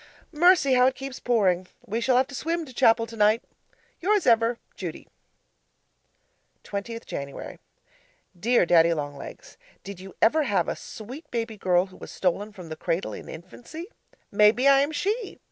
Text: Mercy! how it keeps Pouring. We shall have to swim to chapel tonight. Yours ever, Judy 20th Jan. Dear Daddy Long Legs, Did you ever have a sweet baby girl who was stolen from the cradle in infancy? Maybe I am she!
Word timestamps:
Mercy! 0.33 0.73
how 0.73 0.87
it 0.87 0.95
keeps 0.95 1.19
Pouring. 1.19 1.67
We 1.85 2.01
shall 2.01 2.17
have 2.17 2.25
to 2.29 2.33
swim 2.33 2.65
to 2.65 2.73
chapel 2.73 3.05
tonight. 3.05 3.43
Yours 3.99 4.25
ever, 4.25 4.57
Judy 4.75 5.07
20th 6.63 7.05
Jan. 7.05 7.59
Dear 8.39 8.65
Daddy 8.65 8.95
Long 8.95 9.15
Legs, 9.15 9.57
Did 9.83 9.99
you 9.99 10.15
ever 10.19 10.41
have 10.41 10.67
a 10.67 10.75
sweet 10.75 11.29
baby 11.29 11.55
girl 11.55 11.85
who 11.85 11.97
was 11.97 12.09
stolen 12.09 12.51
from 12.51 12.69
the 12.69 12.75
cradle 12.75 13.13
in 13.13 13.29
infancy? 13.29 13.89
Maybe 14.31 14.67
I 14.67 14.79
am 14.79 14.91
she! 14.91 15.37